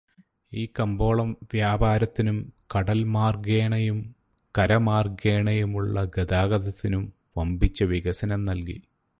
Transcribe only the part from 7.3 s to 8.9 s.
വമ്പിച്ച വികസനം നൽകി.